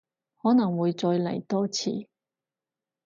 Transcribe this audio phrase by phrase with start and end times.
[0.41, 2.07] 可能會再嚟多次